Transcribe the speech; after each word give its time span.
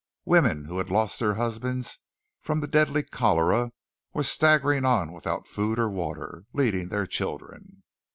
Women 0.25 0.65
who 0.65 0.79
had 0.79 0.89
lost 0.89 1.19
their 1.19 1.35
husbands 1.35 1.99
from 2.41 2.59
the 2.59 2.67
deadly 2.67 3.03
cholera 3.03 3.69
were 4.15 4.23
staggering 4.23 4.83
on 4.83 5.11
without 5.13 5.45
food 5.45 5.77
or 5.77 5.91
water, 5.91 6.45
leading 6.53 6.89
their 6.89 7.05
children. 7.05 7.83